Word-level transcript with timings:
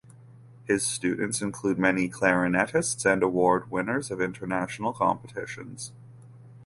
His 0.65 0.83
students 0.83 1.43
include 1.43 1.77
many 1.77 2.09
clarinetists 2.09 3.05
and 3.05 3.21
award 3.21 3.69
winners 3.69 4.09
of 4.09 4.19
international 4.19 4.93
competitions. 4.93 5.91